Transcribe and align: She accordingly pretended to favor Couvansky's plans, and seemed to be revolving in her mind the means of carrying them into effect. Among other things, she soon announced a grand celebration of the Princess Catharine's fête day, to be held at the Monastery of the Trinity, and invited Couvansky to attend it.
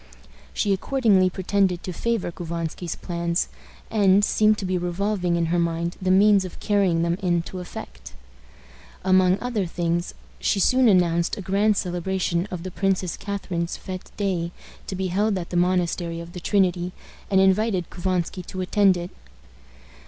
She 0.51 0.73
accordingly 0.73 1.29
pretended 1.29 1.83
to 1.83 1.93
favor 1.93 2.31
Couvansky's 2.31 2.95
plans, 2.95 3.49
and 3.91 4.25
seemed 4.25 4.57
to 4.57 4.65
be 4.65 4.75
revolving 4.75 5.35
in 5.35 5.53
her 5.53 5.59
mind 5.59 5.95
the 6.01 6.09
means 6.09 6.43
of 6.43 6.59
carrying 6.59 7.03
them 7.03 7.19
into 7.21 7.59
effect. 7.59 8.13
Among 9.03 9.37
other 9.39 9.67
things, 9.67 10.15
she 10.39 10.59
soon 10.59 10.87
announced 10.87 11.37
a 11.37 11.41
grand 11.43 11.77
celebration 11.77 12.47
of 12.49 12.63
the 12.63 12.71
Princess 12.71 13.15
Catharine's 13.15 13.77
fête 13.77 14.07
day, 14.17 14.51
to 14.87 14.95
be 14.95 15.09
held 15.09 15.37
at 15.37 15.51
the 15.51 15.55
Monastery 15.57 16.19
of 16.19 16.33
the 16.33 16.39
Trinity, 16.39 16.93
and 17.29 17.39
invited 17.39 17.91
Couvansky 17.91 18.41
to 18.47 18.61
attend 18.61 18.97
it. 18.97 19.11